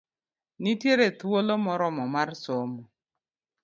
Nitiere 0.61 1.07
thuolo 1.19 1.53
moromo 1.65 2.03
mar 2.13 2.29
somo. 2.43 2.81